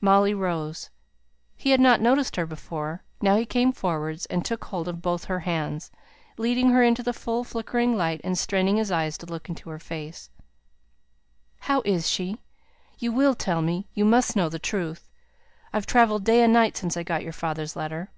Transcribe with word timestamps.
Molly 0.00 0.32
rose. 0.32 0.88
He 1.58 1.68
had 1.68 1.78
not 1.78 2.00
noticed 2.00 2.36
her 2.36 2.46
before; 2.46 3.04
now 3.20 3.36
he 3.36 3.44
came 3.44 3.70
forwards, 3.70 4.24
and 4.24 4.42
took 4.42 4.64
hold 4.64 4.88
of 4.88 5.02
both 5.02 5.24
her 5.26 5.40
hands, 5.40 5.90
leading 6.38 6.70
her 6.70 6.82
into 6.82 7.02
the 7.02 7.12
full 7.12 7.44
flickering 7.44 7.94
light, 7.94 8.22
and 8.24 8.38
straining 8.38 8.78
his 8.78 8.90
eyes 8.90 9.18
to 9.18 9.26
look 9.26 9.50
into 9.50 9.68
her 9.68 9.78
face. 9.78 10.30
"How 11.58 11.82
is 11.84 12.08
she? 12.08 12.38
You 12.98 13.12
will 13.12 13.34
tell 13.34 13.60
me 13.60 13.86
you 13.92 14.06
must 14.06 14.34
know 14.34 14.48
the 14.48 14.58
truth! 14.58 15.10
I've 15.70 15.84
travelled 15.84 16.24
day 16.24 16.42
and 16.42 16.54
night 16.54 16.78
since 16.78 16.96
I 16.96 17.02
got 17.02 17.22
your 17.22 17.34
father's 17.34 17.76
letter." 17.76 18.08